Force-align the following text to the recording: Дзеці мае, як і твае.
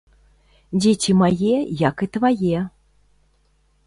Дзеці 0.79 1.11
мае, 1.21 1.53
як 1.89 1.97
і 2.05 2.07
твае. 2.17 2.59